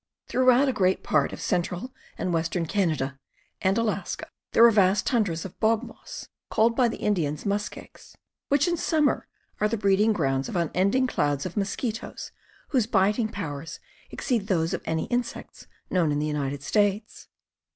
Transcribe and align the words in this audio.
Throughout 0.25 0.67
a 0.67 0.73
great 0.73 1.03
part 1.03 1.31
of 1.31 1.39
central 1.39 1.93
and 2.17 2.33
western 2.33 2.65
Canada, 2.65 3.19
and 3.61 3.77
Alaska, 3.77 4.25
there 4.51 4.65
are 4.65 4.71
vast 4.71 5.05
tundras 5.05 5.45
of 5.45 5.59
bog 5.59 5.83
moss, 5.83 6.27
called 6.49 6.75
by 6.75 6.87
the 6.87 6.97
Indians 6.97 7.45
muskegs, 7.45 8.17
which 8.47 8.67
in 8.67 8.77
summer 8.77 9.27
are 9.59 9.67
the 9.67 9.77
breeding 9.77 10.11
grounds 10.11 10.49
of 10.49 10.55
unending 10.55 11.05
clouds 11.05 11.45
of 11.45 11.55
mos 11.55 11.75
quitoes 11.75 12.31
whose 12.69 12.87
biting 12.87 13.27
powers 13.29 13.79
exceed 14.09 14.47
those 14.47 14.73
of 14.73 14.81
any 14.85 15.03
insects 15.13 15.67
known 15.91 16.11
in 16.11 16.17
the 16.17 16.25
United 16.25 16.63
States. 16.63 17.27